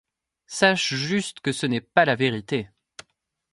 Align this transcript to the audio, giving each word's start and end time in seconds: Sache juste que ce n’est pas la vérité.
Sache 0.47 0.95
juste 0.95 1.41
que 1.41 1.51
ce 1.51 1.67
n’est 1.67 1.79
pas 1.79 2.05
la 2.05 2.15
vérité. 2.15 2.67